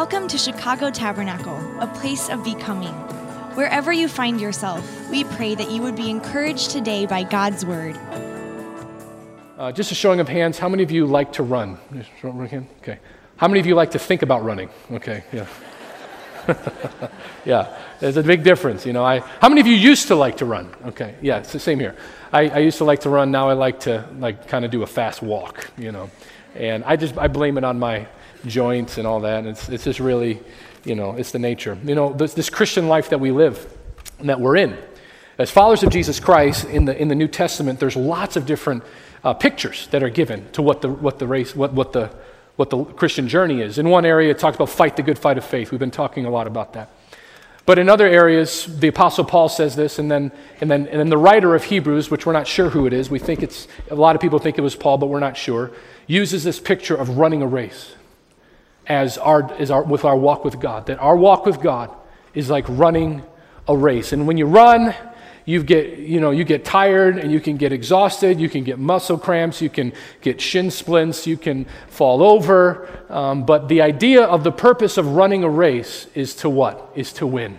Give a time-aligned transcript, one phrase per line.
[0.00, 2.94] Welcome to Chicago Tabernacle, a place of becoming.
[3.54, 7.98] Wherever you find yourself, we pray that you would be encouraged today by God's word.
[9.58, 11.76] Uh, just a showing of hands, how many of you like to run?
[12.24, 12.98] Okay.
[13.36, 14.70] How many of you like to think about running?
[14.90, 15.46] Okay, yeah.
[17.44, 18.86] yeah, there's a big difference.
[18.86, 20.74] You know, I, how many of you used to like to run?
[20.86, 21.94] Okay, yeah, it's the same here.
[22.32, 23.30] I, I used to like to run.
[23.30, 25.70] Now I like to like kind of do a fast walk.
[25.76, 26.10] You know,
[26.54, 28.08] and I just I blame it on my
[28.46, 29.46] joints and all that.
[29.46, 30.40] It's it's just really,
[30.84, 31.78] you know, it's the nature.
[31.84, 33.66] You know, this, this Christian life that we live,
[34.20, 34.76] that we're in,
[35.38, 38.82] as followers of Jesus Christ in the in the New Testament, there's lots of different
[39.24, 42.10] uh, pictures that are given to what the what the race what what the
[42.56, 43.78] what the Christian journey is.
[43.78, 45.70] In one area, it talks about fight the good fight of faith.
[45.70, 46.90] We've been talking a lot about that.
[47.66, 51.08] But in other areas, the Apostle Paul says this, and then, and, then, and then
[51.08, 53.94] the writer of Hebrews, which we're not sure who it is, we think it's, a
[53.94, 55.70] lot of people think it was Paul, but we're not sure,
[56.06, 57.94] uses this picture of running a race
[58.90, 60.86] as our, as our, with our walk with God.
[60.86, 61.94] That our walk with God
[62.34, 63.22] is like running
[63.68, 64.12] a race.
[64.12, 64.94] And when you run,
[65.44, 68.78] you get, you know, you get tired and you can get exhausted, you can get
[68.78, 72.88] muscle cramps, you can get shin splints, you can fall over.
[73.08, 76.90] Um, but the idea of the purpose of running a race is to what?
[76.94, 77.58] Is to win,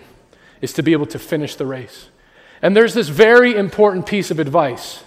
[0.62, 2.10] is to be able to finish the race.
[2.62, 5.04] And there's this very important piece of advice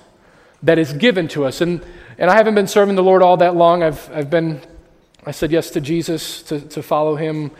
[0.62, 1.60] that is given to us.
[1.60, 1.84] And,
[2.18, 3.82] and I haven't been serving the Lord all that long.
[3.82, 4.60] I've, I've been,
[5.27, 7.50] I said yes to Jesus to, to follow him,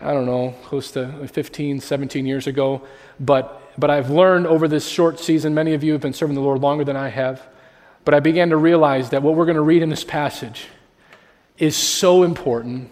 [0.00, 2.82] I don't know, close to 15, 17 years ago.
[3.20, 6.42] But but I've learned over this short season, many of you have been serving the
[6.42, 7.42] Lord longer than I have,
[8.04, 10.66] but I began to realize that what we're going to read in this passage
[11.58, 12.90] is so important.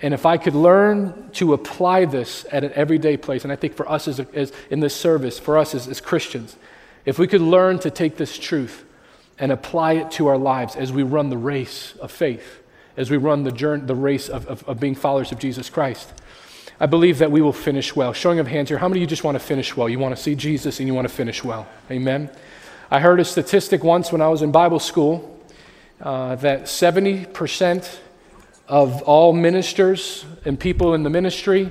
[0.00, 3.74] And if I could learn to apply this at an everyday place, and I think
[3.74, 6.56] for us as, as in this service, for us as, as Christians,
[7.04, 8.84] if we could learn to take this truth
[9.38, 12.61] and apply it to our lives as we run the race of faith,
[12.96, 16.12] as we run the, journey, the race of, of, of being followers of Jesus Christ,
[16.80, 18.12] I believe that we will finish well.
[18.12, 19.88] Showing of hands here, how many of you just want to finish well?
[19.88, 21.66] You want to see Jesus and you want to finish well?
[21.90, 22.30] Amen.
[22.90, 25.40] I heard a statistic once when I was in Bible school
[26.00, 27.98] uh, that 70%
[28.68, 31.70] of all ministers and people in the ministry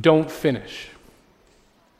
[0.00, 0.88] don't finish.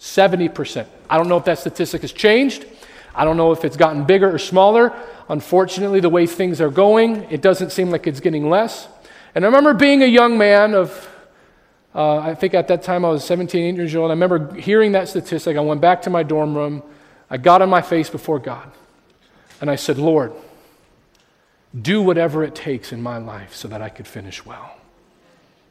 [0.01, 0.87] 70%.
[1.09, 2.67] I don't know if that statistic has changed.
[3.15, 4.93] I don't know if it's gotten bigger or smaller.
[5.29, 8.89] Unfortunately, the way things are going, it doesn't seem like it's getting less.
[9.35, 11.09] And I remember being a young man of
[11.95, 14.11] uh, I think at that time I was 17 years old.
[14.11, 15.57] I remember hearing that statistic.
[15.57, 16.83] I went back to my dorm room.
[17.31, 18.71] I got on my face before God.
[19.61, 20.33] And I said, Lord,
[21.81, 24.77] do whatever it takes in my life so that I could finish well.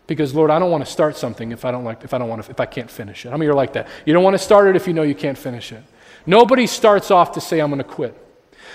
[0.06, 2.30] Because Lord, I don't want to start something if I don't like if I don't
[2.30, 3.30] want to if I can't finish it.
[3.30, 3.88] I mean you're like that?
[4.06, 5.84] You don't want to start it if you know you can't finish it.
[6.28, 8.16] Nobody starts off to say I'm going to quit.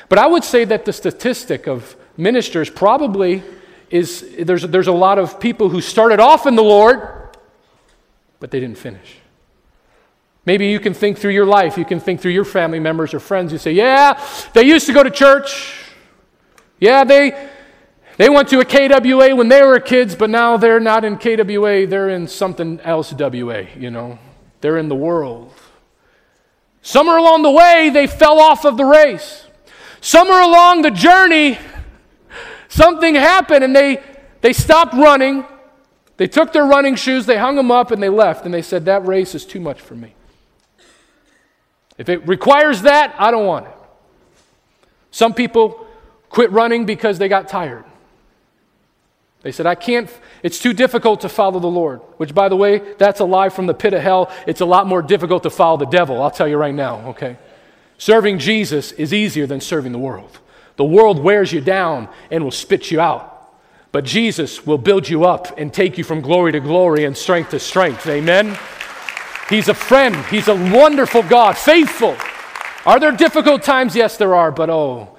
[0.09, 3.45] But I would say that the statistic of ministers probably
[3.91, 7.23] is there's there's a lot of people who started off in the Lord
[8.43, 9.19] but they didn't finish.
[10.45, 13.21] Maybe you can think through your life, you can think through your family members or
[13.21, 13.53] friends.
[13.53, 14.21] You say, Yeah,
[14.53, 15.85] they used to go to church.
[16.81, 17.51] Yeah, they,
[18.17, 21.87] they went to a KWA when they were kids, but now they're not in KWA,
[21.87, 24.19] they're in something else WA, you know.
[24.61, 25.55] They're in the world.
[26.83, 29.47] Somewhere along the way, they fell off of the race.
[30.01, 31.59] Somewhere along the journey,
[32.69, 34.03] something happened and they,
[34.41, 35.45] they stopped running
[36.17, 38.45] they took their running shoes, they hung them up, and they left.
[38.45, 40.15] And they said, That race is too much for me.
[41.99, 43.75] If it requires that, I don't want it.
[45.11, 45.85] Some people
[46.29, 47.85] quit running because they got tired.
[49.43, 50.09] They said, I can't,
[50.43, 52.01] it's too difficult to follow the Lord.
[52.17, 54.31] Which, by the way, that's a lie from the pit of hell.
[54.47, 57.37] It's a lot more difficult to follow the devil, I'll tell you right now, okay?
[57.99, 60.39] Serving Jesus is easier than serving the world.
[60.77, 63.29] The world wears you down and will spit you out.
[63.91, 67.51] But Jesus will build you up and take you from glory to glory and strength
[67.51, 68.07] to strength.
[68.07, 68.59] Amen.
[69.51, 70.17] He's a friend.
[70.27, 72.17] He's a wonderful God, faithful.
[72.87, 73.95] Are there difficult times?
[73.95, 75.12] Yes, there are, but oh,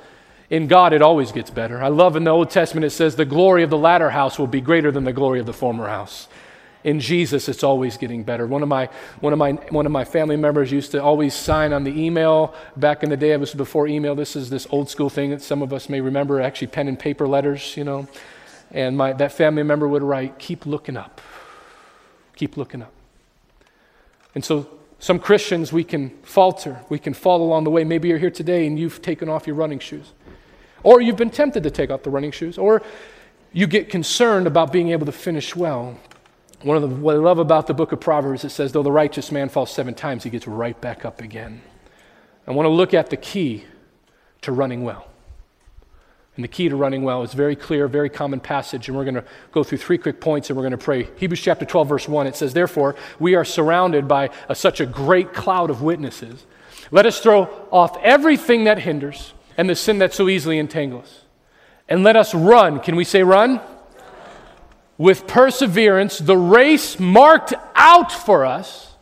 [0.53, 1.81] in God it always gets better.
[1.81, 4.45] I love in the Old Testament it says, the glory of the latter house will
[4.45, 6.27] be greater than the glory of the former house.
[6.83, 8.45] In Jesus, it's always getting better.
[8.45, 8.87] One of my,
[9.19, 12.53] one of my, one of my family members used to always sign on the email.
[12.77, 14.13] Back in the day, it was before email.
[14.13, 16.99] This is this old school thing that some of us may remember, actually pen and
[16.99, 18.07] paper letters, you know.
[18.69, 21.19] And my, that family member would write, Keep looking up.
[22.35, 22.91] Keep looking up.
[24.35, 26.81] And so, some Christians, we can falter.
[26.89, 27.83] We can fall along the way.
[27.83, 30.11] Maybe you're here today and you've taken off your running shoes.
[30.83, 32.57] Or you've been tempted to take off the running shoes.
[32.57, 32.81] Or
[33.51, 35.97] you get concerned about being able to finish well.
[36.61, 38.91] One of the, what I love about the book of Proverbs, it says, though the
[38.91, 41.61] righteous man falls seven times, he gets right back up again.
[42.47, 43.65] I want to look at the key
[44.41, 45.07] to running well.
[46.35, 49.15] And the key to running well is very clear, very common passage, and we're going
[49.15, 51.07] to go through three quick points and we're going to pray.
[51.17, 54.85] Hebrews chapter 12, verse 1, it says, Therefore, we are surrounded by a, such a
[54.85, 56.45] great cloud of witnesses.
[56.89, 61.21] Let us throw off everything that hinders and the sin that so easily entangles.
[61.87, 62.79] And let us run.
[62.79, 63.59] Can we say run?
[64.97, 68.93] With perseverance, the race marked out for us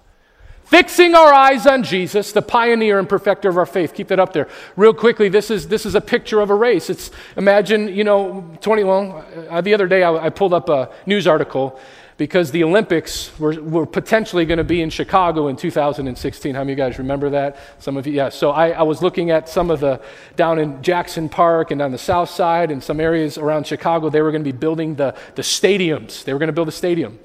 [0.71, 3.93] Fixing our eyes on Jesus, the pioneer and perfecter of our faith.
[3.93, 4.47] Keep that up there.
[4.77, 6.89] Real quickly, this is, this is a picture of a race.
[6.89, 10.89] It's, imagine, you know, 20, well, uh, the other day I, I pulled up a
[11.05, 11.77] news article
[12.21, 16.53] because the Olympics were, were potentially going to be in Chicago in 2016.
[16.53, 17.57] How many of you guys remember that?
[17.79, 18.29] Some of you, yeah.
[18.29, 19.99] So I, I, was looking at some of the,
[20.35, 24.21] down in Jackson Park and on the south side and some areas around Chicago, they
[24.21, 26.23] were going to be building the, the stadiums.
[26.23, 27.17] They were going to build a stadium.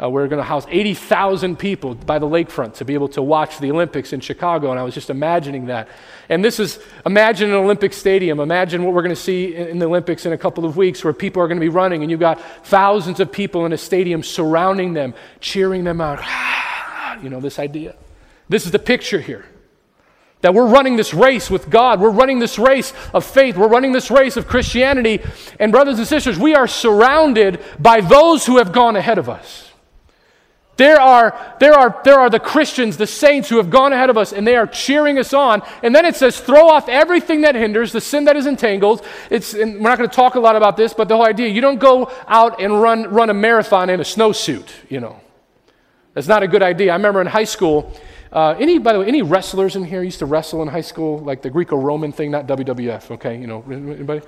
[0.00, 3.58] Uh, we're going to house 80,000 people by the lakefront to be able to watch
[3.58, 4.70] the Olympics in Chicago.
[4.70, 5.88] And I was just imagining that.
[6.28, 8.40] And this is, imagine an Olympic stadium.
[8.40, 11.04] Imagine what we're going to see in, in the Olympics in a couple of weeks
[11.04, 13.78] where people are going to be running and you've got thousands of people in a
[13.78, 16.20] stadium surrounding them, cheering them out.
[17.22, 17.94] you know, this idea.
[18.48, 19.44] This is the picture here.
[20.40, 22.00] That we're running this race with God.
[22.00, 23.56] We're running this race of faith.
[23.56, 25.22] We're running this race of Christianity.
[25.58, 29.70] And, brothers and sisters, we are surrounded by those who have gone ahead of us.
[30.76, 34.18] There are, there, are, there are the Christians, the saints who have gone ahead of
[34.18, 35.62] us, and they are cheering us on.
[35.84, 39.06] And then it says, throw off everything that hinders, the sin that is entangled.
[39.30, 41.60] It's, we're not going to talk a lot about this, but the whole idea you
[41.60, 45.20] don't go out and run, run a marathon in a snowsuit, you know.
[46.14, 46.92] That's not a good idea.
[46.92, 47.92] I remember in high school,
[48.32, 51.18] uh, any, by the way, any wrestlers in here used to wrestle in high school,
[51.18, 53.38] like the Greco Roman thing, not WWF, okay?
[53.38, 54.22] You know, anybody?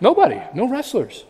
[0.00, 1.24] Nobody, no wrestlers.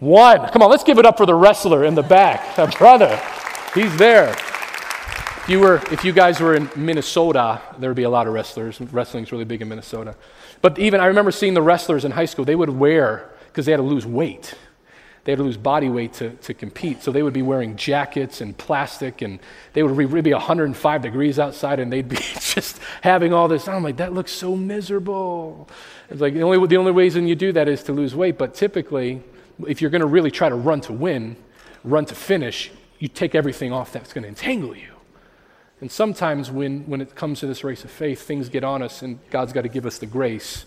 [0.00, 0.48] One.
[0.48, 3.18] Come on, let's give it up for the wrestler in the back, brother.
[3.74, 4.30] He's there.
[4.30, 8.32] If you, were, if you guys were in Minnesota, there would be a lot of
[8.32, 8.80] wrestlers.
[8.80, 10.16] Wrestling's really big in Minnesota.
[10.60, 13.72] But even, I remember seeing the wrestlers in high school, they would wear, because they
[13.72, 14.54] had to lose weight.
[15.22, 17.04] They had to lose body weight to, to compete.
[17.04, 19.38] So they would be wearing jackets and plastic, and
[19.72, 23.68] they would be, be 105 degrees outside, and they'd be just having all this.
[23.68, 25.68] I'm like, that looks so miserable.
[26.08, 28.36] It's like the only, the only reason you do that is to lose weight.
[28.36, 29.22] But typically,
[29.68, 31.36] if you're going to really try to run to win,
[31.84, 34.92] run to finish, you take everything off that's going to entangle you.
[35.80, 39.00] And sometimes when, when it comes to this race of faith, things get on us,
[39.00, 40.66] and God's got to give us the grace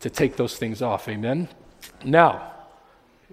[0.00, 1.08] to take those things off.
[1.08, 1.48] Amen?
[2.04, 2.52] Now,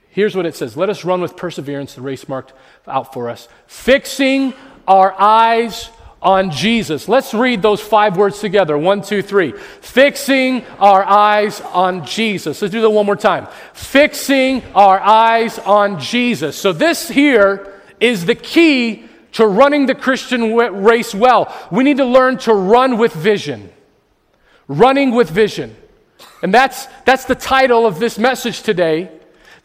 [0.10, 2.54] here's what it says Let us run with perseverance the race marked
[2.88, 4.54] out for us, fixing
[4.88, 5.90] our eyes
[6.22, 7.10] on Jesus.
[7.10, 8.78] Let's read those five words together.
[8.78, 9.54] One, two, three.
[9.82, 12.62] Fixing our eyes on Jesus.
[12.62, 13.48] Let's do that one more time.
[13.74, 16.56] Fixing our eyes on Jesus.
[16.56, 21.54] So, this here is the key to running the Christian race well.
[21.72, 23.72] We need to learn to run with vision.
[24.68, 25.76] Running with vision.
[26.42, 29.12] And that's, that's the title of this message today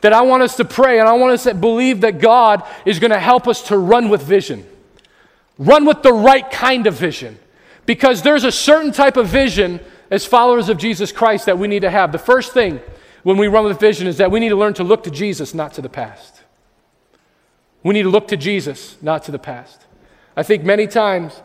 [0.03, 2.99] that I want us to pray and I want us to believe that God is
[2.99, 4.67] going to help us to run with vision.
[5.59, 7.39] Run with the right kind of vision.
[7.87, 9.81] Because there's a certain type of vision
[10.11, 12.13] as followers of Jesus Christ that we need to have.
[12.13, 12.81] The first thing
[13.23, 15.55] when we run with vision is that we need to learn to look to Jesus,
[15.55, 16.42] not to the past.
[17.83, 19.87] We need to look to Jesus, not to the past.
[20.37, 21.43] I think many times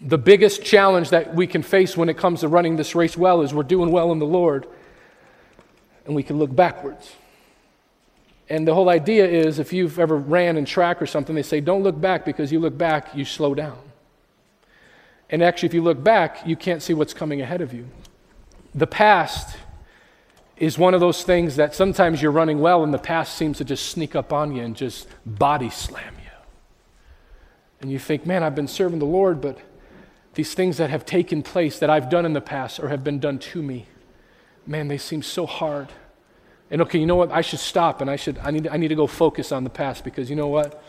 [0.00, 3.40] the biggest challenge that we can face when it comes to running this race well
[3.40, 4.66] is we're doing well in the Lord
[6.04, 7.12] and we can look backwards.
[8.48, 11.60] And the whole idea is if you've ever ran in track or something, they say
[11.60, 13.78] don't look back because you look back, you slow down.
[15.28, 17.88] And actually, if you look back, you can't see what's coming ahead of you.
[18.74, 19.56] The past
[20.56, 23.64] is one of those things that sometimes you're running well and the past seems to
[23.64, 26.30] just sneak up on you and just body slam you.
[27.80, 29.58] And you think, man, I've been serving the Lord, but
[30.34, 33.18] these things that have taken place that I've done in the past or have been
[33.18, 33.86] done to me,
[34.66, 35.88] man, they seem so hard.
[36.70, 37.30] And okay, you know what?
[37.30, 39.70] I should stop and I should I need I need to go focus on the
[39.70, 40.82] past because you know what?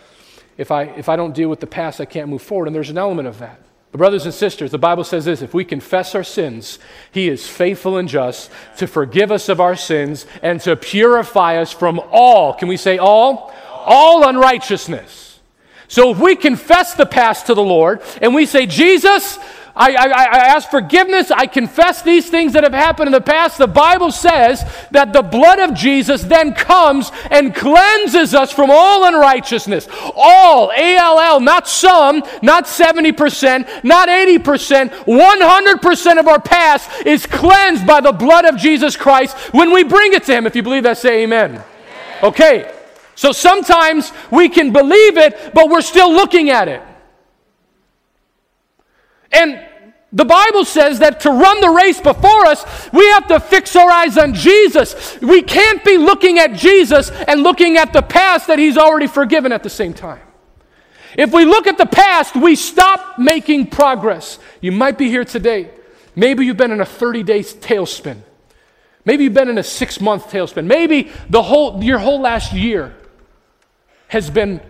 [0.58, 2.68] If I if I don't deal with the past, I can't move forward.
[2.68, 3.62] And there's an element of that.
[3.98, 6.80] Brothers and sisters, the Bible says this if we confess our sins,
[7.12, 11.72] He is faithful and just to forgive us of our sins and to purify us
[11.72, 13.54] from all, can we say all?
[13.86, 15.40] All unrighteousness.
[15.88, 19.40] So if we confess the past to the Lord and we say, Jesus,
[19.78, 21.30] I, I, I, ask forgiveness.
[21.30, 23.60] I confess these things that have happened in the past.
[23.60, 29.06] The Bible says that the blood of Jesus then comes and cleanses us from all
[29.06, 29.88] unrighteousness.
[30.16, 37.28] All, A L L, not some, not 70%, not 80%, 100% of our past is
[37.28, 40.48] cleansed by the blood of Jesus Christ when we bring it to Him.
[40.48, 41.52] If you believe that, say amen.
[41.52, 41.64] amen.
[42.24, 42.74] Okay,
[43.14, 46.82] so sometimes we can believe it, but we're still looking at it.
[49.32, 49.67] And
[50.18, 53.88] The Bible says that to run the race before us, we have to fix our
[53.88, 55.16] eyes on Jesus.
[55.22, 59.52] We can't be looking at Jesus and looking at the past that He's already forgiven
[59.52, 60.22] at the same time.
[61.16, 64.40] If we look at the past, we stop making progress.
[64.60, 65.70] You might be here today.
[66.16, 68.18] Maybe you've been in a 30 day tailspin.
[69.06, 70.66] Maybe you've been in a six month tailspin.
[70.66, 72.96] Maybe the whole, your whole last year
[74.08, 74.62] has been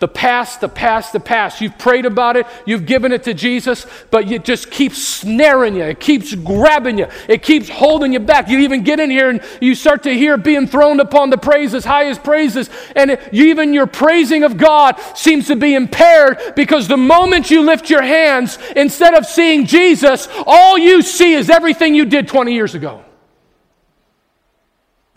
[0.00, 1.60] the past, the past, the past.
[1.60, 5.84] You've prayed about it, you've given it to Jesus, but it just keeps snaring you.
[5.84, 7.06] It keeps grabbing you.
[7.28, 8.48] It keeps holding you back.
[8.48, 11.84] You even get in here and you start to hear being thrown upon the praises,
[11.84, 16.96] highest praises, and it, even your praising of God seems to be impaired because the
[16.96, 22.06] moment you lift your hands, instead of seeing Jesus, all you see is everything you
[22.06, 23.04] did 20 years ago.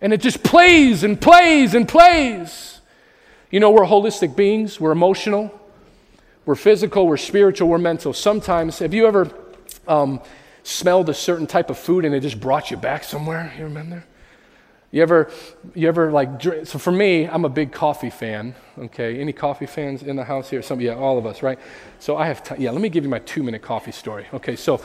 [0.01, 2.72] And it just plays and plays and plays.
[3.53, 5.51] You know, we're holistic beings, we're emotional,
[6.43, 8.11] we're physical, we're spiritual, we're mental.
[8.11, 9.29] Sometimes, have you ever
[9.87, 10.21] um,
[10.63, 13.53] smelled a certain type of food and it just brought you back somewhere?
[13.55, 14.05] You remember?
[14.89, 15.29] You ever,
[15.75, 16.65] you ever like, drink?
[16.65, 19.19] so for me, I'm a big coffee fan, okay?
[19.19, 20.63] Any coffee fans in the house here?
[20.63, 21.59] Some, yeah, all of us, right?
[21.99, 24.25] So I have, t- yeah, let me give you my two minute coffee story.
[24.33, 24.77] Okay, so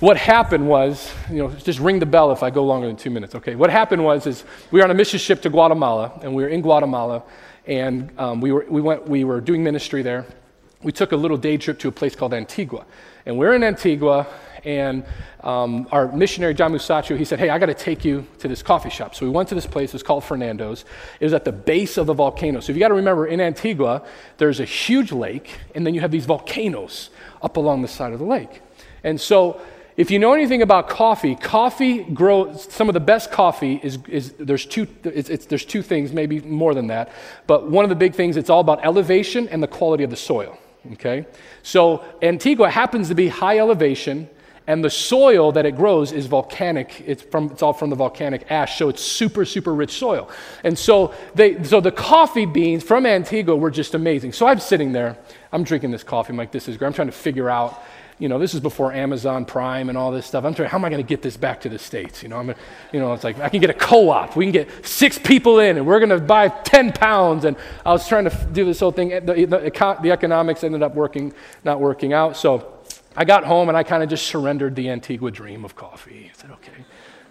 [0.00, 3.10] what happened was, you know, just ring the bell if I go longer than two
[3.10, 3.54] minutes, okay?
[3.54, 6.50] What happened was, is we were on a mission ship to Guatemala, and we were
[6.50, 7.22] in Guatemala,
[7.70, 10.26] and um, we, were, we, went, we were doing ministry there.
[10.82, 12.84] We took a little day trip to a place called Antigua.
[13.24, 14.26] And we're in Antigua,
[14.64, 15.04] and
[15.44, 18.60] um, our missionary, John Musacho, he said, Hey, I got to take you to this
[18.60, 19.14] coffee shop.
[19.14, 20.84] So we went to this place, it's called Fernando's.
[21.20, 22.58] It was at the base of the volcano.
[22.58, 24.02] So if you got to remember, in Antigua,
[24.38, 27.10] there's a huge lake, and then you have these volcanoes
[27.40, 28.62] up along the side of the lake.
[29.04, 29.60] And so
[30.00, 34.32] if you know anything about coffee, coffee grows, some of the best coffee is, is
[34.38, 37.12] there's, two, it's, it's, there's two things, maybe more than that.
[37.46, 40.16] But one of the big things, it's all about elevation and the quality of the
[40.16, 40.56] soil.
[40.92, 41.26] Okay?
[41.62, 44.30] So Antigua happens to be high elevation,
[44.66, 47.04] and the soil that it grows is volcanic.
[47.06, 50.30] It's, from, it's all from the volcanic ash, so it's super, super rich soil.
[50.64, 54.32] And so, they, so the coffee beans from Antigua were just amazing.
[54.32, 55.18] So I'm sitting there,
[55.52, 56.86] I'm drinking this coffee, I'm like, this is great.
[56.86, 57.82] I'm trying to figure out
[58.20, 60.44] you know, this is before Amazon Prime and all this stuff.
[60.44, 62.22] I'm trying, how am I going to get this back to the States?
[62.22, 62.58] You know, I'm, gonna,
[62.92, 64.36] you know, it's like I can get a co-op.
[64.36, 67.46] We can get six people in and we're going to buy 10 pounds.
[67.46, 69.08] And I was trying to do this whole thing.
[69.08, 71.32] The, the, the economics ended up working,
[71.64, 72.36] not working out.
[72.36, 72.78] So
[73.16, 76.30] I got home and I kind of just surrendered the Antigua dream of coffee.
[76.30, 76.84] I said, okay.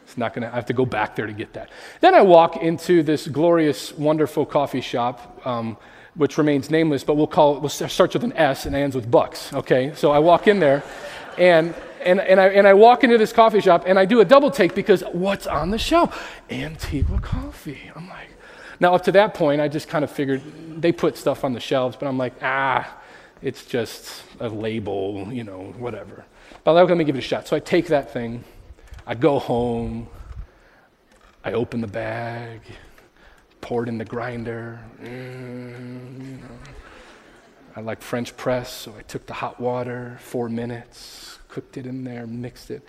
[0.05, 1.69] It's not going to, I have to go back there to get that.
[2.01, 5.39] Then I walk into this glorious, wonderful coffee shop.
[5.45, 5.77] Um,
[6.19, 9.09] which remains nameless, but we'll call it, we'll starts with an S and ends with
[9.09, 9.93] Bucks, okay?
[9.95, 10.83] So I walk in there
[11.37, 14.25] and, and, and, I, and I walk into this coffee shop and I do a
[14.25, 16.41] double take because what's on the shelf?
[16.49, 17.89] Antigua coffee.
[17.95, 18.27] I'm like,
[18.81, 20.41] now up to that point, I just kind of figured
[20.81, 22.97] they put stuff on the shelves, but I'm like, ah,
[23.41, 26.25] it's just a label, you know, whatever.
[26.65, 27.47] But let me give it a shot.
[27.47, 28.43] So I take that thing,
[29.07, 30.09] I go home,
[31.45, 32.59] I open the bag,
[33.61, 34.79] poured in the grinder.
[35.01, 36.59] Mm, you know.
[37.75, 42.03] I like French press, so I took the hot water, four minutes, cooked it in
[42.03, 42.83] there, mixed it.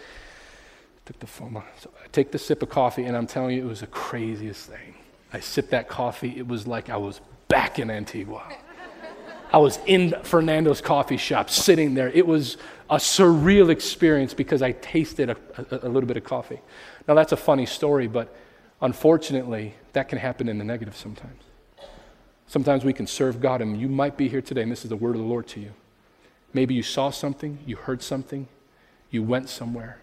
[1.05, 1.63] Took the foam.
[1.79, 4.69] So I take the sip of coffee, and I'm telling you, it was the craziest
[4.69, 4.95] thing.
[5.33, 6.37] I sipped that coffee.
[6.37, 8.43] It was like I was back in Antigua.
[9.53, 12.09] I was in Fernando's coffee shop, sitting there.
[12.09, 12.57] It was
[12.89, 16.61] a surreal experience because I tasted a, a, a little bit of coffee.
[17.09, 18.35] Now that's a funny story, but
[18.81, 21.43] unfortunately, that can happen in the negative sometimes.
[22.47, 24.97] Sometimes we can serve God, and you might be here today, and this is the
[24.97, 25.73] word of the Lord to you.
[26.53, 28.49] Maybe you saw something, you heard something,
[29.11, 29.99] you went somewhere,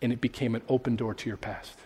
[0.00, 1.78] and it became an open door to your past.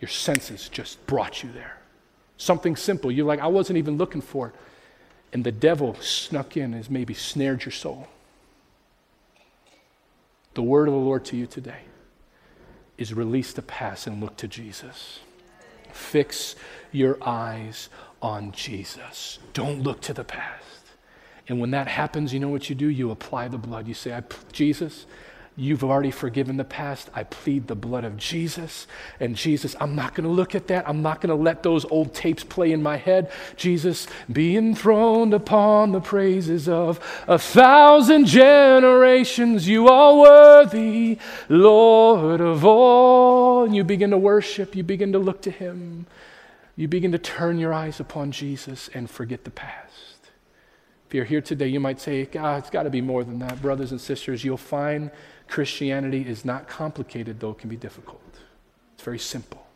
[0.00, 1.78] Your senses just brought you there.
[2.38, 3.12] Something simple.
[3.12, 4.54] You're like, I wasn't even looking for it.
[5.32, 8.08] And the devil snuck in and has maybe snared your soul.
[10.54, 11.82] The word of the Lord to you today
[13.02, 15.20] is release the past and look to Jesus.
[15.92, 16.56] Fix
[16.90, 17.90] your eyes
[18.22, 19.38] on Jesus.
[19.52, 20.64] Don't look to the past.
[21.48, 22.88] And when that happens, you know what you do?
[22.88, 23.88] You apply the blood.
[23.88, 24.18] You say,
[24.52, 25.06] Jesus,
[25.54, 27.10] You've already forgiven the past.
[27.14, 28.86] I plead the blood of Jesus.
[29.20, 30.88] And Jesus, I'm not going to look at that.
[30.88, 33.30] I'm not going to let those old tapes play in my head.
[33.56, 39.68] Jesus, be enthroned upon the praises of a thousand generations.
[39.68, 41.18] You are worthy,
[41.50, 43.64] Lord of all.
[43.64, 44.74] And you begin to worship.
[44.74, 46.06] You begin to look to Him.
[46.76, 49.92] You begin to turn your eyes upon Jesus and forget the past.
[51.12, 53.60] If you're here today, you might say, God, it's got to be more than that.
[53.60, 55.10] Brothers and sisters, you'll find
[55.52, 58.22] Christianity is not complicated, though it can be difficult.
[58.94, 59.66] It's very simple.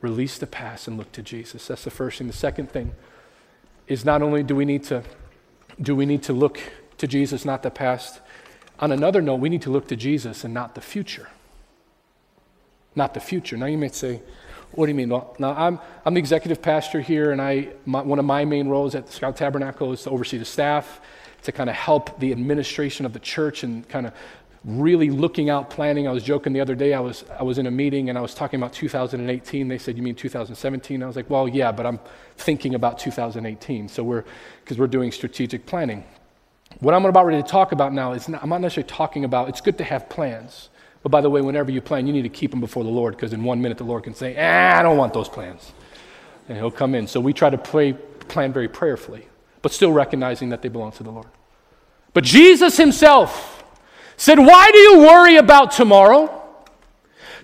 [0.00, 1.68] Release the past and look to Jesus.
[1.68, 2.26] That's the first thing.
[2.26, 2.96] The second thing
[3.86, 5.04] is not only do we need to
[5.80, 6.58] do we need to look
[6.96, 8.20] to Jesus, not the past,
[8.80, 11.28] on another note, we need to look to Jesus and not the future.
[12.96, 13.56] Not the future.
[13.56, 14.20] Now you might say,
[14.72, 15.10] what do you mean?
[15.10, 18.66] Well, now I'm, I'm the executive pastor here, and I, my, one of my main
[18.66, 21.00] roles at the Scout Tabernacle is to oversee the staff,
[21.42, 24.12] to kind of help the administration of the church and kind of
[24.68, 26.06] really looking out, planning.
[26.06, 28.20] I was joking the other day, I was, I was in a meeting and I
[28.20, 29.66] was talking about 2018.
[29.66, 31.02] They said, You mean 2017?
[31.02, 31.98] I was like, Well, yeah, but I'm
[32.36, 33.88] thinking about 2018.
[33.88, 34.24] So we're,
[34.62, 36.04] because we're doing strategic planning.
[36.80, 39.48] What I'm about ready to talk about now is not, I'm not necessarily talking about,
[39.48, 40.68] it's good to have plans.
[41.02, 43.16] But by the way, whenever you plan, you need to keep them before the Lord
[43.16, 45.72] because in one minute the Lord can say, ah, I don't want those plans.
[46.48, 47.06] And He'll come in.
[47.06, 49.28] So we try to pray, plan very prayerfully,
[49.62, 51.28] but still recognizing that they belong to the Lord.
[52.12, 53.57] But Jesus Himself
[54.18, 56.34] said, Why do you worry about tomorrow?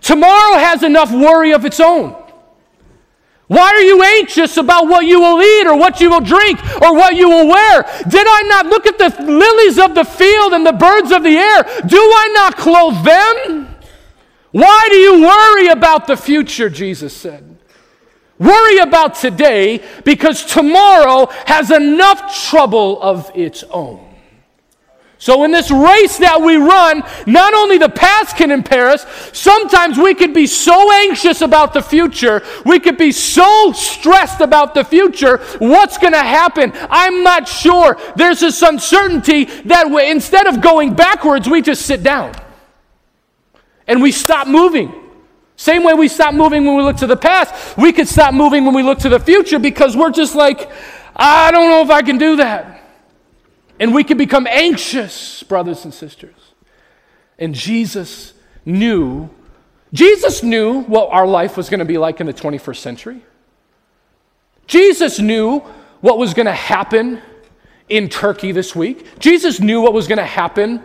[0.03, 2.15] Tomorrow has enough worry of its own.
[3.47, 6.95] Why are you anxious about what you will eat or what you will drink or
[6.95, 7.83] what you will wear?
[8.09, 11.37] Did I not look at the lilies of the field and the birds of the
[11.37, 11.63] air?
[11.87, 13.77] Do I not clothe them?
[14.51, 16.69] Why do you worry about the future?
[16.69, 17.59] Jesus said.
[18.39, 24.04] Worry about today because tomorrow has enough trouble of its own.
[25.19, 29.97] So, in this race that we run, not only the past can impair us, sometimes
[29.97, 34.85] we could be so anxious about the future, we could be so stressed about the
[34.85, 35.39] future.
[35.59, 36.73] What's going to happen?
[36.91, 37.99] I'm not sure.
[38.17, 42.35] There's this uncertainty that we, instead of going backwards, we just sit down
[43.87, 44.93] and we stop moving.
[45.57, 48.65] Same way we stop moving when we look to the past, we could stop moving
[48.65, 50.71] when we look to the future because we're just like,
[51.15, 52.74] I don't know if I can do that.
[53.79, 56.35] And we can become anxious, brothers and sisters.
[57.39, 58.33] And Jesus
[58.65, 59.29] knew,
[59.93, 63.21] Jesus knew what our life was going to be like in the 21st century.
[64.67, 65.61] Jesus knew
[66.01, 67.21] what was going to happen
[67.89, 69.19] in Turkey this week.
[69.19, 70.83] Jesus knew what was going to happen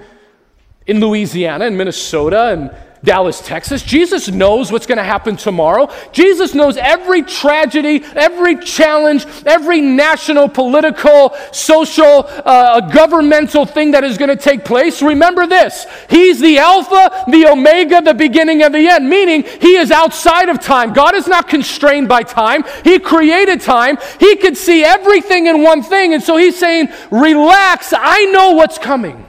[0.88, 3.81] in Louisiana and Minnesota and Dallas, Texas.
[3.81, 5.89] Jesus knows what's going to happen tomorrow.
[6.11, 14.17] Jesus knows every tragedy, every challenge, every national, political, social, uh, governmental thing that is
[14.17, 15.01] going to take place.
[15.01, 19.91] Remember this He's the Alpha, the Omega, the beginning and the end, meaning He is
[19.91, 20.91] outside of time.
[20.91, 23.97] God is not constrained by time, He created time.
[24.19, 26.13] He could see everything in one thing.
[26.13, 29.25] And so He's saying, Relax, I know what's coming.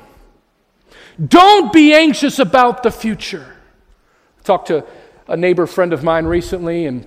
[1.25, 3.47] Don't be anxious about the future.
[4.45, 4.85] Talked to
[5.29, 7.07] a neighbor friend of mine recently, and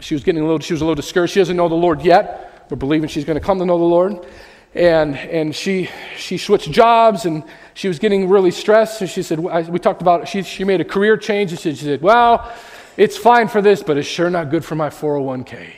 [0.00, 1.32] she was getting a little, she was a little discouraged.
[1.32, 2.66] She doesn't know the Lord yet.
[2.70, 4.26] We're believing she's going to come to know the Lord.
[4.74, 9.00] And, and she, she switched jobs and she was getting really stressed.
[9.00, 11.52] And she said, we talked about, she, she made a career change.
[11.52, 12.52] And she said, well,
[12.96, 15.70] it's fine for this, but it's sure not good for my 401k.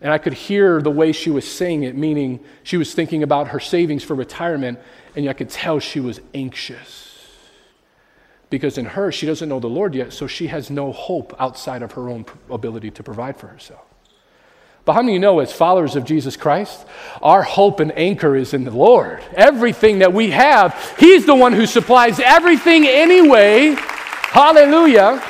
[0.00, 3.48] And I could hear the way she was saying it, meaning she was thinking about
[3.48, 4.78] her savings for retirement,
[5.14, 7.05] and I could tell she was anxious
[8.50, 11.82] because in her, she doesn't know the Lord yet, so she has no hope outside
[11.82, 13.84] of her own ability to provide for herself.
[14.84, 16.86] But how many you know, as followers of Jesus Christ,
[17.20, 19.20] our hope and anchor is in the Lord?
[19.34, 23.74] Everything that we have, He's the one who supplies everything anyway.
[23.76, 25.20] Hallelujah.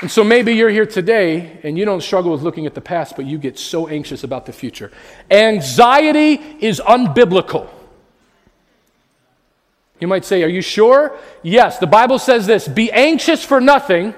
[0.00, 3.16] And so maybe you're here today and you don't struggle with looking at the past,
[3.16, 4.90] but you get so anxious about the future.
[5.30, 7.68] Anxiety is unbiblical.
[10.00, 11.16] You might say, Are you sure?
[11.42, 14.14] Yes, the Bible says this Be anxious for nothing,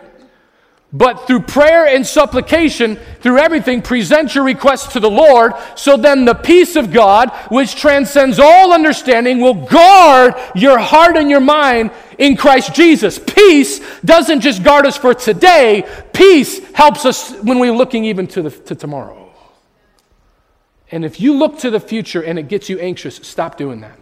[0.93, 5.53] but through prayer and supplication, through everything, present your requests to the Lord.
[5.77, 11.31] So then the peace of God, which transcends all understanding, will guard your heart and
[11.31, 13.19] your mind in Christ Jesus.
[13.19, 18.43] Peace doesn't just guard us for today, peace helps us when we're looking even to,
[18.43, 19.17] the, to tomorrow.
[20.91, 23.99] And if you look to the future and it gets you anxious, stop doing that.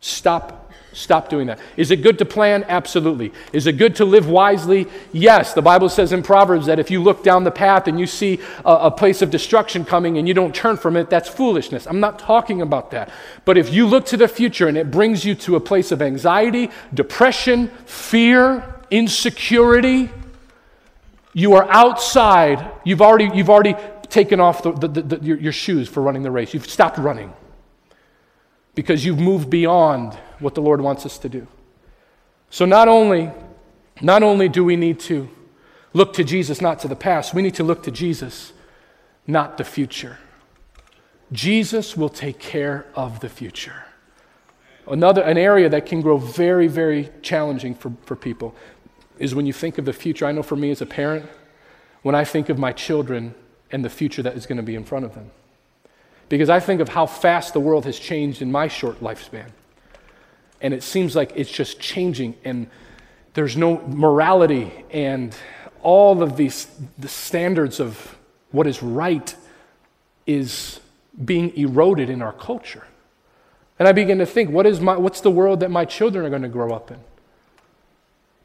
[0.00, 0.65] Stop
[0.96, 1.58] Stop doing that.
[1.76, 2.64] Is it good to plan?
[2.68, 3.30] Absolutely.
[3.52, 4.86] Is it good to live wisely?
[5.12, 5.52] Yes.
[5.52, 8.40] The Bible says in Proverbs that if you look down the path and you see
[8.64, 11.86] a, a, place of destruction coming and you don't turn from it, that's foolishness.
[11.86, 13.10] I'm not talking about that.
[13.44, 16.00] But if you look to the future and it brings you to a place of
[16.00, 20.08] anxiety, depression, fear, insecurity,
[21.34, 22.70] you are outside.
[22.84, 23.76] You've already, you've already
[24.08, 26.54] taken off the, the, the, your, your shoes for running the race.
[26.54, 27.34] You've stopped running
[28.74, 31.46] because you've moved beyond what the Lord wants us to do.
[32.50, 33.30] So not only,
[34.00, 35.28] not only do we need to
[35.92, 38.52] look to Jesus, not to the past, we need to look to Jesus,
[39.26, 40.18] not the future.
[41.32, 43.84] Jesus will take care of the future.
[44.86, 48.54] Another an area that can grow very, very challenging for, for people
[49.18, 50.26] is when you think of the future.
[50.26, 51.28] I know for me as a parent,
[52.02, 53.34] when I think of my children
[53.72, 55.30] and the future that is going to be in front of them.
[56.28, 59.50] Because I think of how fast the world has changed in my short lifespan.
[60.60, 62.68] And it seems like it's just changing, and
[63.34, 65.36] there's no morality, and
[65.82, 68.16] all of these the standards of
[68.50, 69.34] what is right
[70.26, 70.80] is
[71.24, 72.84] being eroded in our culture.
[73.78, 76.30] And I begin to think, what is my, what's the world that my children are
[76.30, 76.98] going to grow up in?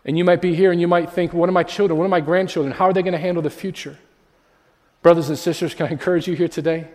[0.04, 1.98] And you might be here and you might think, what are my children?
[1.98, 2.74] What are my grandchildren?
[2.74, 3.98] How are they going to handle the future?
[5.02, 6.88] Brothers and sisters, can I encourage you here today?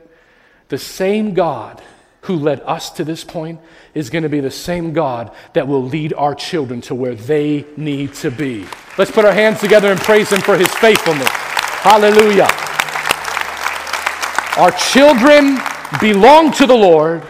[0.69, 1.83] The same God
[2.27, 3.61] who led us to this point
[3.95, 7.65] is going to be the same God that will lead our children to where they
[7.77, 8.67] need to be.
[8.99, 11.29] Let's put our hands together and praise Him for His faithfulness.
[11.29, 12.49] Hallelujah.
[14.57, 15.59] Our children
[16.01, 17.23] belong to the Lord,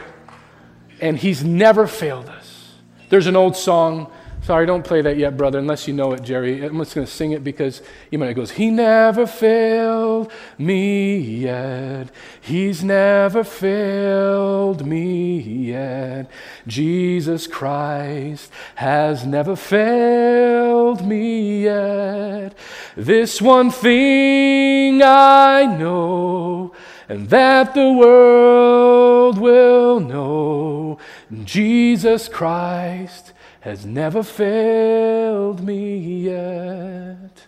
[1.00, 2.72] and He's never failed us.
[3.10, 4.10] There's an old song
[4.46, 6.64] Sorry, don't play that yet, brother, unless you know it, Jerry.
[6.64, 7.82] I'm just going to sing it because
[8.12, 12.12] you know it goes, He never failed me yet.
[12.40, 16.30] He's never failed me yet.
[16.64, 22.56] Jesus Christ has never failed me yet.
[22.96, 26.72] This one thing I know,
[27.08, 30.98] and that the world will know
[31.44, 33.32] Jesus Christ
[33.66, 37.46] has never failed me yet.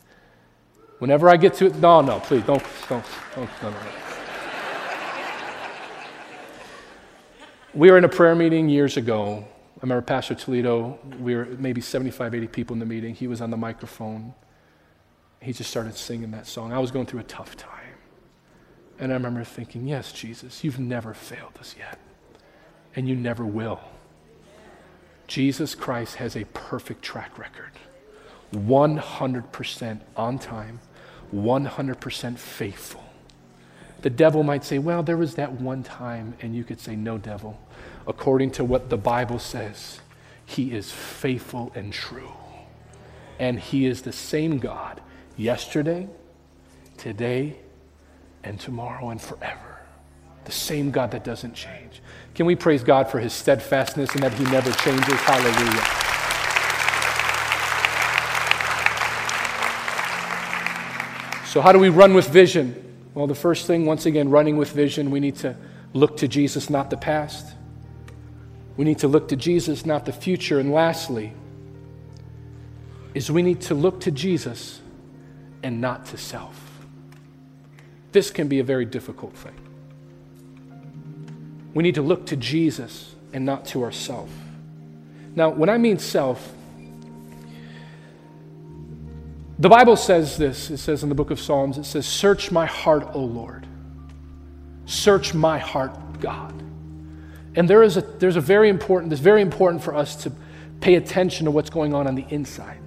[0.98, 3.04] Whenever I get to it, no, no, please don't, don't,
[3.37, 3.76] don't, no, no.
[7.72, 9.46] We were in a prayer meeting years ago.
[9.76, 13.14] I remember Pastor Toledo, we were maybe 75, 80 people in the meeting.
[13.14, 14.35] He was on the microphone.
[15.40, 16.72] He just started singing that song.
[16.72, 17.94] I was going through a tough time.
[18.98, 22.00] And I remember thinking, yes, Jesus, you've never failed us yet.
[22.96, 23.78] And you never will.
[25.28, 27.72] Jesus Christ has a perfect track record
[28.52, 30.80] 100% on time,
[31.34, 33.04] 100% faithful.
[34.00, 37.18] The devil might say, Well, there was that one time, and you could say, No,
[37.18, 37.60] devil.
[38.06, 40.00] According to what the Bible says,
[40.46, 42.32] he is faithful and true.
[43.38, 45.02] And he is the same God
[45.36, 46.08] yesterday,
[46.96, 47.56] today,
[48.42, 49.80] and tomorrow, and forever.
[50.46, 52.00] The same God that doesn't change.
[52.38, 55.20] Can we praise God for his steadfastness and that he never changes?
[55.22, 55.83] Hallelujah.
[61.48, 62.96] So, how do we run with vision?
[63.12, 65.57] Well, the first thing, once again, running with vision, we need to
[65.94, 67.57] look to Jesus, not the past.
[68.77, 70.61] We need to look to Jesus, not the future.
[70.61, 71.33] And lastly,
[73.14, 74.81] is we need to look to Jesus
[75.64, 76.85] and not to self.
[78.12, 79.67] This can be a very difficult thing.
[81.74, 84.33] We need to look to Jesus and not to ourselves.
[85.35, 86.52] Now, when I mean self,
[89.59, 90.70] the Bible says this.
[90.70, 93.66] It says in the book of Psalms, it says, Search my heart, O Lord.
[94.87, 96.54] Search my heart, God.
[97.54, 100.33] And there is a, there's a very important, it's very important for us to
[100.81, 102.78] pay attention to what's going on on the inside.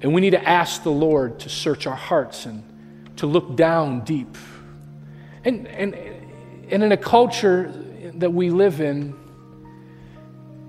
[0.00, 2.64] And we need to ask the Lord to search our hearts and
[3.16, 4.36] to look down deep.
[5.44, 5.94] And, and,
[6.70, 7.72] and in a culture
[8.14, 9.14] that we live in,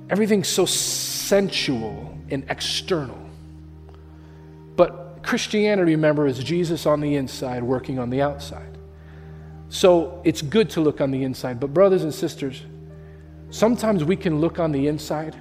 [0.10, 3.18] everything's so sensual and external.
[4.76, 8.78] But Christianity, remember, is Jesus on the inside working on the outside.
[9.70, 11.60] So it's good to look on the inside.
[11.60, 12.64] But, brothers and sisters,
[13.50, 15.36] sometimes we can look on the inside,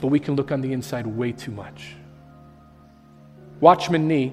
[0.00, 1.94] but we can look on the inside way too much.
[3.60, 4.32] Watchman Nee,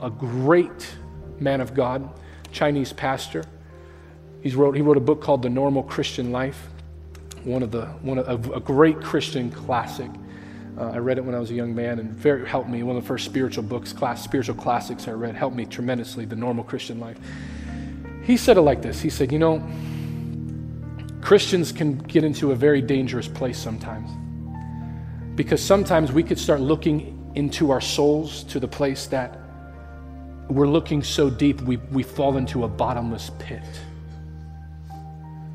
[0.00, 0.96] a great
[1.40, 2.08] man of God,
[2.52, 3.44] Chinese pastor,
[4.42, 6.68] He's wrote, he wrote a book called The Normal Christian Life,
[7.44, 10.10] one of the, one of, a great Christian classic.
[10.78, 12.82] Uh, I read it when I was a young man and very helped me.
[12.82, 16.36] One of the first spiritual books, class, spiritual classics I read, helped me tremendously, The
[16.36, 17.18] Normal Christian Life.
[18.24, 19.66] He said it like this He said, You know,
[21.22, 24.10] Christians can get into a very dangerous place sometimes.
[25.34, 29.38] Because sometimes we could start looking into our souls to the place that
[30.48, 33.62] we're looking so deep we, we fall into a bottomless pit.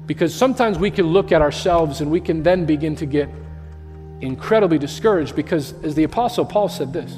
[0.05, 3.29] Because sometimes we can look at ourselves and we can then begin to get
[4.21, 7.11] incredibly discouraged because, as the Apostle Paul said this,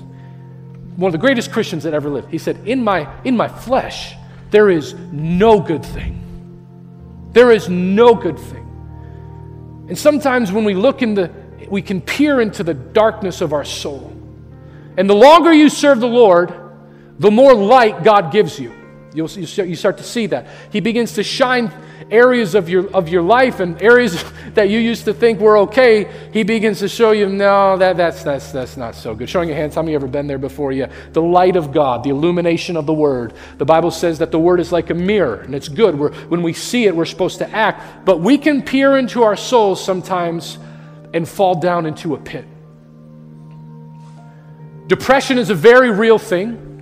[0.96, 4.16] one of the greatest Christians that ever lived, he said, In my, in my flesh,
[4.52, 6.20] there is no good thing.
[7.32, 8.64] There is no good thing.
[9.90, 11.32] And sometimes when we look in the,
[11.68, 14.12] we can peer into the darkness of our soul.
[14.98, 16.54] And the longer you serve the Lord,
[17.18, 18.72] the more light God gives you.
[19.14, 20.48] You'll, you start to see that.
[20.72, 21.72] He begins to shine
[22.10, 24.24] areas of your, of your life and areas
[24.54, 26.12] that you used to think were okay.
[26.32, 29.30] He begins to show you, no, that, that's, that's, that's not so good.
[29.30, 30.88] Showing your hands, how many ever been there before you?
[31.12, 33.34] The light of God, the illumination of the Word.
[33.58, 35.98] The Bible says that the Word is like a mirror, and it's good.
[35.98, 38.06] We're, when we see it, we're supposed to act.
[38.06, 40.58] But we can peer into our souls sometimes
[41.14, 42.46] and fall down into a pit.
[44.88, 46.73] Depression is a very real thing.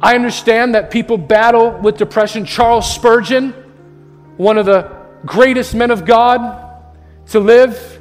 [0.00, 2.44] I understand that people battle with depression.
[2.44, 3.52] Charles Spurgeon,
[4.36, 4.90] one of the
[5.24, 6.62] greatest men of God
[7.28, 7.96] to live,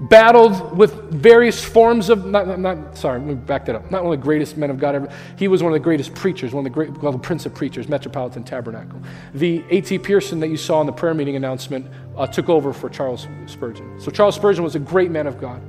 [0.00, 3.90] battled with various forms of not, not sorry let me back that up.
[3.90, 6.14] Not one of the greatest men of god ever he was one of the greatest
[6.14, 9.00] preachers one of the great called the prince of preachers metropolitan tabernacle.
[9.34, 9.98] The A.T.
[9.98, 14.00] Pierson that you saw in the prayer meeting announcement uh, took over for charles spurgeon.
[14.00, 15.60] So charles spurgeon was a great man of god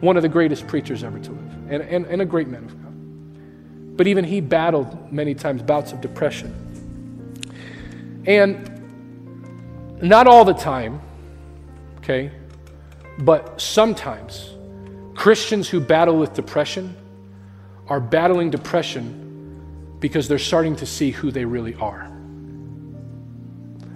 [0.00, 2.82] one of the greatest preachers ever to live and, and, and a great man of
[2.82, 2.87] god
[3.98, 6.54] but even he battled many times bouts of depression
[8.26, 8.70] and
[10.00, 10.98] not all the time
[11.98, 12.30] okay
[13.18, 14.54] but sometimes
[15.18, 16.94] Christians who battle with depression
[17.88, 22.08] are battling depression because they're starting to see who they really are.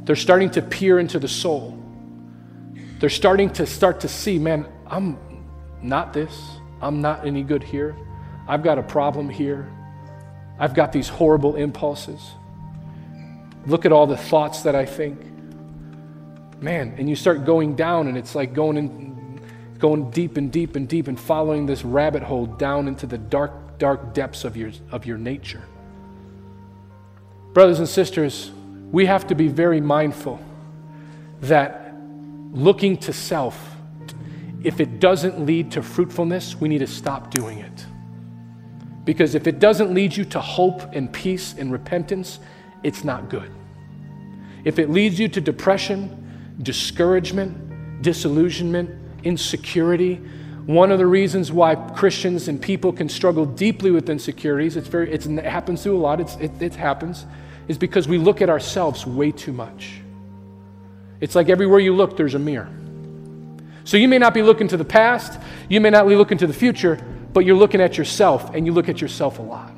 [0.03, 1.79] They're starting to peer into the soul.
[2.99, 5.17] They're starting to start to see, man, I'm
[5.81, 6.37] not this.
[6.81, 7.97] I'm not any good here.
[8.49, 9.71] I've got a problem here.
[10.63, 12.21] I've got these horrible impulses.
[13.67, 15.21] Look at all the thoughts that I think.
[16.61, 19.41] Man, and you start going down, and it's like going in,
[19.81, 23.77] going deep and deep and deep and following this rabbit hole down into the dark,
[23.79, 25.65] dark depths of your, of your nature.
[27.55, 28.53] Brothers and sisters,
[28.93, 30.41] we have to be very mindful
[31.41, 31.93] that
[32.53, 33.75] looking to self,
[34.63, 37.87] if it doesn't lead to fruitfulness, we need to stop doing it.
[39.05, 42.39] Because if it doesn't lead you to hope and peace and repentance,
[42.83, 43.51] it's not good.
[44.65, 48.91] If it leads you to depression, discouragement, disillusionment,
[49.25, 50.17] insecurity.
[50.67, 55.13] One of the reasons why Christians and people can struggle deeply with insecurities, it's very,
[55.13, 57.27] it's, it happens to a lot, it's, it, it happens,
[57.69, 60.01] is because we look at ourselves way too much.
[61.21, 62.69] It's like everywhere you look, there's a mirror.
[63.85, 66.47] So you may not be looking to the past, you may not be looking to
[66.47, 69.73] the future, but you're looking at yourself and you look at yourself a lot.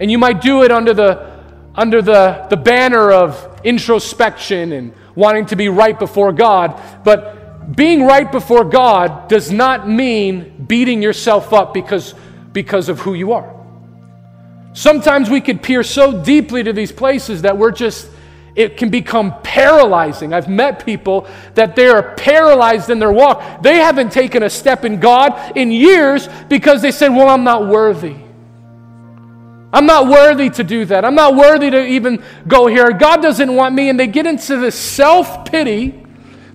[0.00, 1.34] And you might do it under the
[1.74, 8.04] under the, the banner of introspection and wanting to be right before God, but being
[8.04, 12.14] right before God does not mean beating yourself up because,
[12.52, 13.50] because of who you are.
[14.72, 18.08] Sometimes we could peer so deeply to these places that we're just,
[18.54, 20.32] it can become paralyzing.
[20.32, 23.62] I've met people that they are paralyzed in their walk.
[23.62, 27.66] They haven't taken a step in God in years because they said, Well, I'm not
[27.66, 28.16] worthy.
[29.72, 31.04] I'm not worthy to do that.
[31.04, 32.92] I'm not worthy to even go here.
[32.92, 33.88] God doesn't want me.
[33.88, 36.04] And they get into this self pity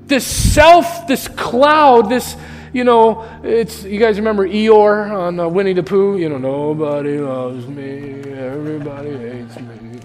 [0.09, 2.35] this self, this cloud, this,
[2.73, 6.17] you know, it's, you guys remember Eeyore on uh, Winnie the Pooh?
[6.17, 9.99] You know, nobody loves me, everybody hates me.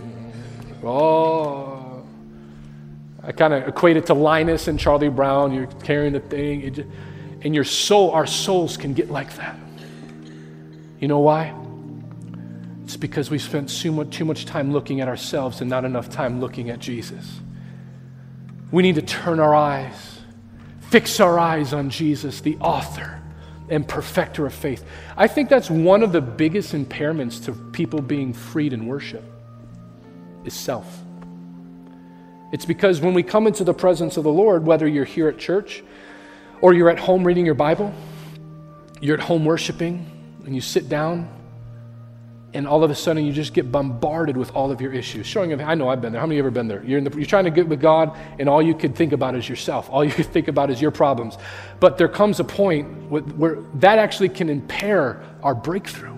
[0.84, 1.63] Oh.
[3.26, 5.52] I kind of equate it to Linus and Charlie Brown.
[5.52, 6.88] You're carrying the thing, just,
[7.42, 9.58] and your soul, our souls can get like that.
[11.00, 11.54] You know why?
[12.84, 16.10] It's because we spent too much, too much time looking at ourselves and not enough
[16.10, 17.40] time looking at Jesus.
[18.70, 20.20] We need to turn our eyes,
[20.90, 23.22] fix our eyes on Jesus, the author
[23.70, 24.84] and perfecter of faith.
[25.16, 29.24] I think that's one of the biggest impairments to people being freed in worship
[30.44, 31.03] is self.
[32.54, 35.38] It's because when we come into the presence of the Lord, whether you're here at
[35.38, 35.82] church
[36.60, 37.92] or you're at home reading your Bible,
[39.00, 40.08] you're at home worshiping,
[40.46, 41.28] and you sit down
[42.54, 45.26] and all of a sudden you just get bombarded with all of your issues.
[45.26, 46.20] Showing of, I know I've been there.
[46.20, 46.84] How many of you ever been there?
[46.84, 49.48] You're, the, you're trying to get with God, and all you could think about is
[49.48, 49.90] yourself.
[49.90, 51.36] All you could think about is your problems.
[51.80, 56.14] But there comes a point where that actually can impair our breakthrough.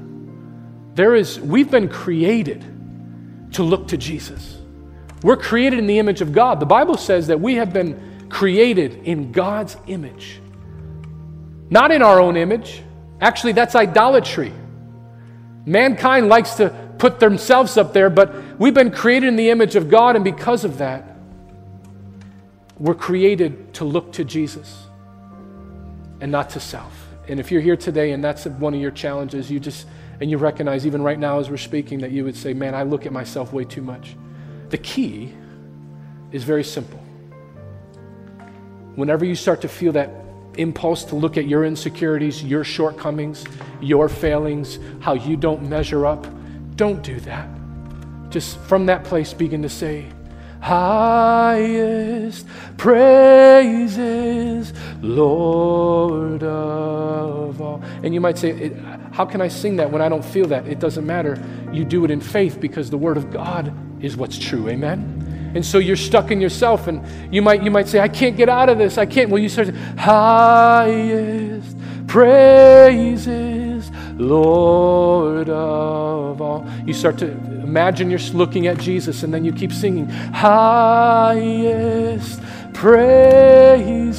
[0.93, 2.63] There is, we've been created
[3.53, 4.56] to look to Jesus.
[5.23, 6.61] We're created in the image of God.
[6.61, 10.41] The Bible says that we have been created in God's image,
[11.71, 12.83] not in our own image.
[13.21, 14.53] Actually, that's idolatry.
[15.65, 19.89] Mankind likes to put themselves up there, but we've been created in the image of
[19.89, 21.17] God, and because of that,
[22.79, 24.87] we're created to look to Jesus
[26.21, 27.07] and not to self.
[27.29, 29.87] And if you're here today and that's one of your challenges, you just,
[30.21, 32.83] and you recognize even right now as we're speaking that you would say, man, I
[32.83, 34.15] look at myself way too much.
[34.71, 35.33] The key
[36.33, 36.99] is very simple.
[38.97, 40.11] Whenever you start to feel that
[40.57, 43.45] impulse to look at your insecurities, your shortcomings,
[43.81, 46.27] your failings, how you don't measure up,
[46.77, 47.49] don't do that.
[48.31, 50.07] Just from that place, begin to say,
[50.61, 57.83] Highest praises, Lord of all.
[58.03, 58.71] And you might say,
[59.13, 60.67] How can I sing that when I don't feel that?
[60.67, 61.43] It doesn't matter.
[61.73, 64.69] You do it in faith because the Word of God is what's true.
[64.69, 65.53] Amen?
[65.55, 68.51] And so you're stuck in yourself, and you might, you might say, I can't get
[68.51, 68.99] out of this.
[68.99, 69.31] I can't.
[69.31, 76.69] Well, you start to, highest praises, Lord of all.
[76.85, 81.61] You start to imagine you're looking at Jesus, and then you keep singing, highest
[82.73, 84.19] praises,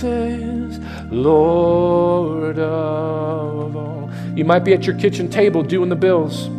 [1.09, 4.11] Lord of all.
[4.35, 6.49] You might be at your kitchen table doing the bills.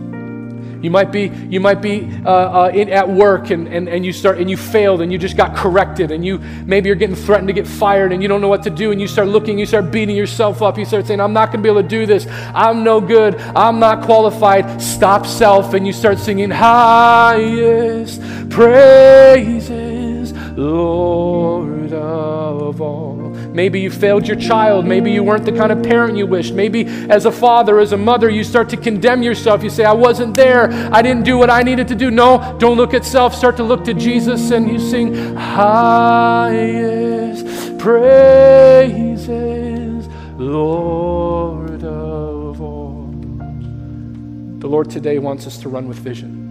[0.82, 4.12] You might be, you might be uh, uh, in, at work and, and, and you
[4.12, 7.48] start and you failed and you just got corrected and you maybe you're getting threatened
[7.48, 9.66] to get fired and you don't know what to do and you start looking, you
[9.66, 10.78] start beating yourself up.
[10.78, 12.26] You start saying, I'm not going to be able to do this.
[12.28, 13.36] I'm no good.
[13.36, 14.80] I'm not qualified.
[14.80, 15.74] Stop self.
[15.74, 23.27] And you start singing, Highest praises, Lord of all.
[23.58, 24.86] Maybe you failed your child.
[24.86, 26.54] Maybe you weren't the kind of parent you wished.
[26.54, 29.64] Maybe as a father, as a mother, you start to condemn yourself.
[29.64, 30.70] You say, I wasn't there.
[30.94, 32.08] I didn't do what I needed to do.
[32.12, 33.34] No, don't look at self.
[33.34, 36.68] Start to look to Jesus and you sing, Highest
[37.80, 39.26] praises,
[40.36, 43.08] Lord of all.
[44.60, 46.46] The Lord today wants us to run with vision.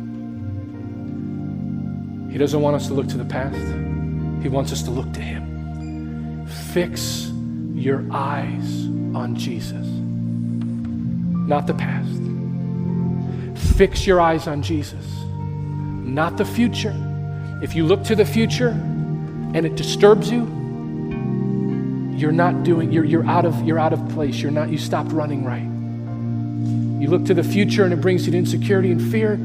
[2.29, 3.55] He doesn't want us to look to the past,
[4.43, 5.46] He wants us to look to Him.
[6.77, 7.31] Fix
[7.73, 8.85] your eyes
[9.15, 9.83] on Jesus,
[11.47, 12.21] not the past.
[13.75, 16.93] Fix your eyes on Jesus, not the future.
[17.63, 18.67] If you look to the future
[19.55, 20.41] and it disturbs you,
[22.15, 24.39] you're not doing you're, you're out of you're out of place.
[24.39, 25.65] You're not you stopped running right.
[27.01, 29.35] You look to the future and it brings you to insecurity and fear.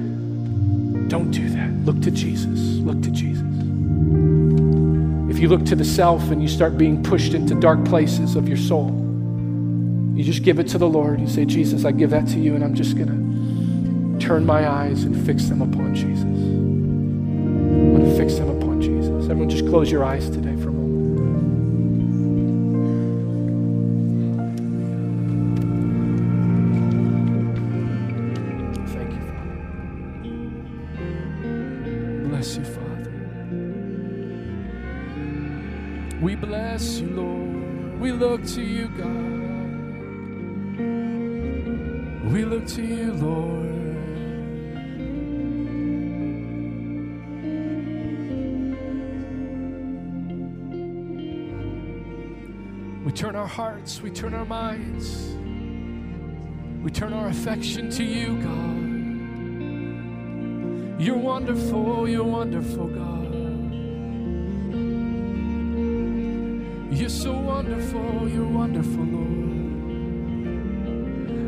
[1.08, 1.70] Don't do that.
[1.86, 2.60] Look to jesus.
[2.84, 3.42] Look to jesus
[5.42, 8.56] you look to the self and you start being pushed into dark places of your
[8.56, 8.90] soul,
[10.14, 11.20] you just give it to the Lord.
[11.20, 14.68] You say, Jesus, I give that to you, and I'm just going to turn my
[14.68, 16.22] eyes and fix them upon Jesus.
[16.22, 19.24] I'm going to fix them upon Jesus.
[19.24, 20.51] Everyone, just close your eyes today
[36.42, 38.00] bless you, Lord.
[38.00, 39.42] We look to you, God.
[42.32, 43.70] We look to you, Lord.
[53.04, 55.36] We turn our hearts, we turn our minds,
[56.82, 58.90] we turn our affection to you, God.
[61.00, 63.21] You're wonderful, you're wonderful, God.
[67.02, 69.42] You're so wonderful, you're wonderful, Lord.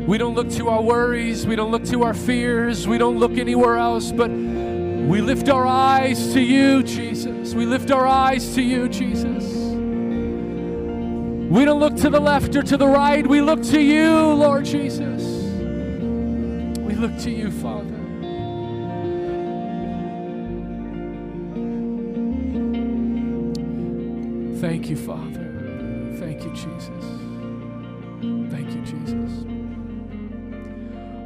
[0.05, 3.37] We don't look to our worries, we don't look to our fears, we don't look
[3.37, 7.53] anywhere else, but we lift our eyes to you, Jesus.
[7.53, 9.45] We lift our eyes to you, Jesus.
[11.49, 14.65] We don't look to the left or to the right, we look to you, Lord
[14.65, 15.23] Jesus.
[16.81, 17.95] We look to you, Father.
[24.59, 25.44] Thank you, Father.
[26.65, 27.05] Jesus.
[28.51, 29.45] Thank you, Jesus.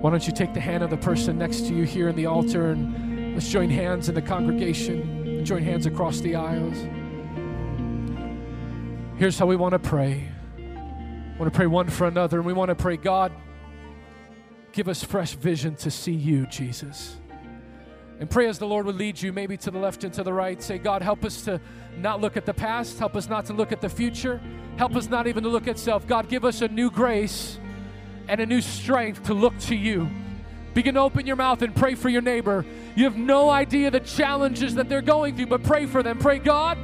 [0.01, 2.25] Why don't you take the hand of the person next to you here in the
[2.25, 6.77] altar and let's join hands in the congregation, join hands across the aisles.
[9.17, 10.29] Here's how we want to pray.
[10.57, 13.31] We want to pray one for another, and we want to pray, God,
[14.71, 17.17] give us fresh vision to see you, Jesus.
[18.19, 20.33] And pray as the Lord would lead you, maybe to the left and to the
[20.33, 20.61] right.
[20.61, 21.61] Say, God, help us to
[21.97, 22.99] not look at the past.
[22.99, 24.41] Help us not to look at the future.
[24.79, 26.07] Help us not even to look at self.
[26.07, 27.59] God, give us a new grace
[28.29, 30.09] and a new strength to look to you.
[30.73, 32.65] Begin to open your mouth and pray for your neighbor.
[32.95, 36.17] You have no idea the challenges that they're going through, but pray for them.
[36.17, 36.77] Pray, God,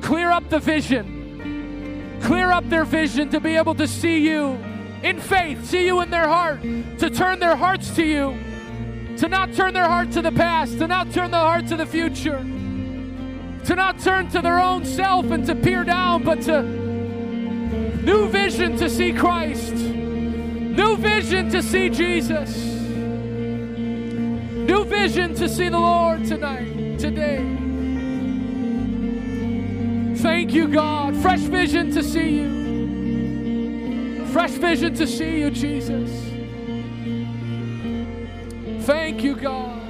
[0.00, 2.18] clear up the vision.
[2.22, 4.58] Clear up their vision to be able to see you
[5.02, 8.34] in faith, see you in their heart, to turn their hearts to you
[9.18, 11.84] to not turn their heart to the past, to not turn their heart to the
[11.84, 16.79] future, to not turn to their own self and to peer down, but to
[18.02, 22.56] new vision to see Christ, new vision to see Jesus,
[24.68, 27.60] new vision to see the Lord tonight, today.
[30.16, 31.16] Thank you, God.
[31.16, 34.26] Fresh vision to see you.
[34.26, 36.10] Fresh vision to see you, Jesus.
[38.84, 39.80] Thank you, God.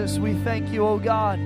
[0.00, 0.18] Jesus.
[0.18, 1.38] We thank you, oh God,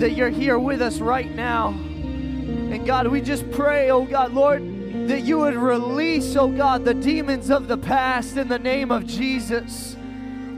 [0.00, 1.68] that you're here with us right now.
[1.68, 4.62] And God, we just pray, oh God, Lord,
[5.08, 9.06] that you would release, oh God, the demons of the past in the name of
[9.06, 9.96] Jesus.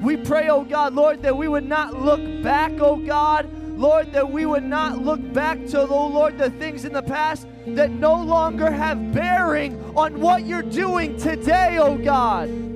[0.00, 3.46] We pray, oh God, Lord, that we would not look back, oh God,
[3.78, 7.46] Lord, that we would not look back to, oh Lord, the things in the past
[7.66, 12.67] that no longer have bearing on what you're doing today, oh God.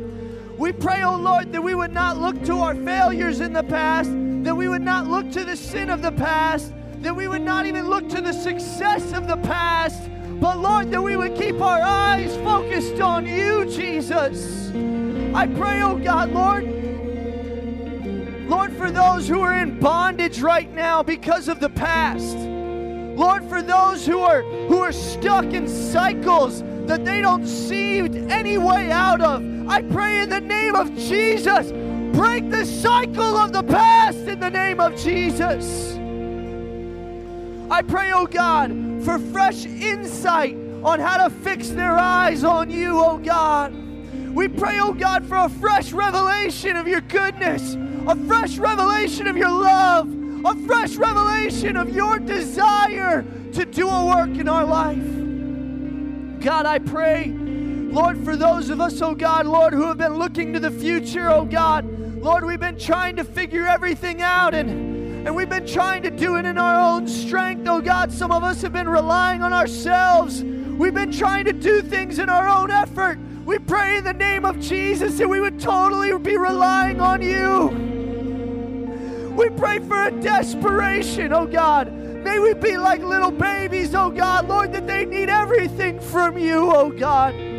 [0.63, 4.11] We pray, oh Lord, that we would not look to our failures in the past,
[4.45, 7.67] that we would not look to the sin of the past, that we would not
[7.67, 10.09] even look to the success of the past,
[10.41, 14.71] but Lord, that we would keep our eyes focused on you, Jesus.
[15.35, 16.63] I pray, oh God, Lord,
[18.49, 22.37] Lord, for those who are in bondage right now because of the past.
[22.37, 27.99] Lord, for those who are who are stuck in cycles that they don't see
[28.31, 29.52] any way out of.
[29.73, 31.73] I pray in the name of Jesus,
[32.15, 35.97] break the cycle of the past in the name of Jesus.
[37.71, 38.71] I pray, oh God,
[39.03, 43.75] for fresh insight on how to fix their eyes on you, oh God.
[44.35, 47.75] We pray, oh God, for a fresh revelation of your goodness,
[48.07, 50.07] a fresh revelation of your love,
[50.45, 56.43] a fresh revelation of your desire to do a work in our life.
[56.45, 57.35] God, I pray
[57.93, 61.29] Lord, for those of us, oh God, Lord, who have been looking to the future,
[61.29, 61.85] oh God,
[62.23, 66.37] Lord, we've been trying to figure everything out and, and we've been trying to do
[66.37, 68.11] it in our own strength, oh God.
[68.11, 70.43] Some of us have been relying on ourselves.
[70.43, 73.19] We've been trying to do things in our own effort.
[73.45, 77.69] We pray in the name of Jesus that we would totally be relying on you.
[79.37, 81.93] We pray for a desperation, oh God.
[81.93, 86.75] May we be like little babies, oh God, Lord, that they need everything from you,
[86.75, 87.52] oh God.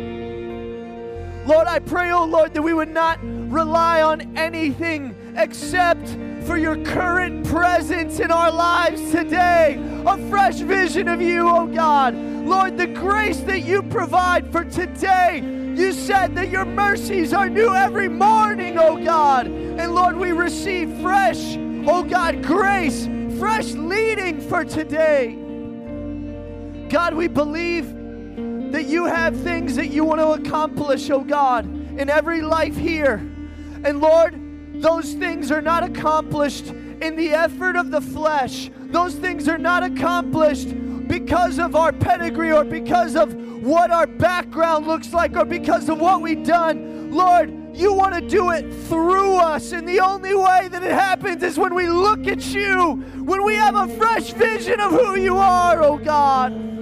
[1.46, 6.08] Lord, I pray, oh Lord, that we would not rely on anything except
[6.46, 9.78] for your current presence in our lives today.
[10.06, 12.14] A fresh vision of you, oh God.
[12.14, 15.42] Lord, the grace that you provide for today.
[15.76, 19.46] You said that your mercies are new every morning, oh God.
[19.46, 23.06] And Lord, we receive fresh, oh God, grace,
[23.38, 25.36] fresh leading for today.
[26.88, 28.03] God, we believe
[28.74, 33.18] that you have things that you want to accomplish, oh God, in every life here.
[33.84, 34.34] And Lord,
[34.82, 38.72] those things are not accomplished in the effort of the flesh.
[38.86, 40.70] Those things are not accomplished
[41.06, 46.00] because of our pedigree or because of what our background looks like or because of
[46.00, 47.12] what we've done.
[47.12, 49.70] Lord, you want to do it through us.
[49.70, 53.54] And the only way that it happens is when we look at you, when we
[53.54, 56.73] have a fresh vision of who you are, oh God.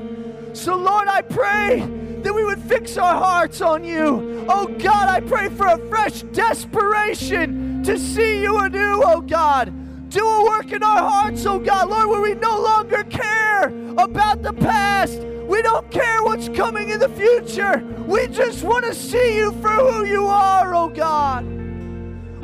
[0.52, 1.80] So, Lord, I pray
[2.22, 4.44] that we would fix our hearts on you.
[4.48, 9.72] Oh, God, I pray for a fresh desperation to see you anew, oh, God.
[10.10, 14.42] Do a work in our hearts, oh, God, Lord, where we no longer care about
[14.42, 15.20] the past.
[15.20, 17.82] We don't care what's coming in the future.
[18.06, 21.46] We just want to see you for who you are, oh, God.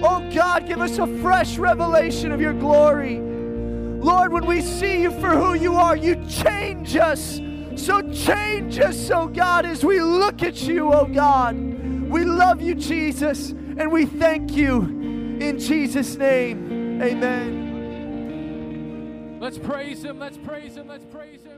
[0.03, 3.19] Oh, God, give us a fresh revelation of your glory.
[3.19, 7.41] Lord, when we see you for who you are, you change us.
[7.79, 11.57] So change us, oh God, as we look at you, oh God.
[11.57, 14.83] We love you, Jesus, and we thank you
[15.41, 17.01] in Jesus' name.
[17.01, 17.69] Amen.
[19.41, 21.58] Let's praise him, let's praise him, let's praise him.